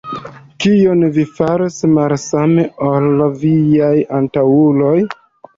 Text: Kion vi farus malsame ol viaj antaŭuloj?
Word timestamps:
Kion 0.63 1.03
vi 1.17 1.25
farus 1.39 1.77
malsame 1.97 2.65
ol 2.87 3.21
viaj 3.45 3.95
antaŭuloj? 4.23 4.97